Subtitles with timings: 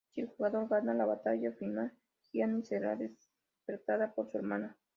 [0.15, 1.93] Si el jugador gana la batalla final,
[2.31, 4.75] Giana será despertada por su hermana.